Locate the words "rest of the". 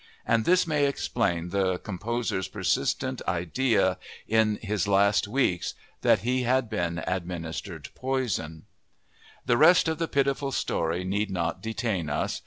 9.57-10.07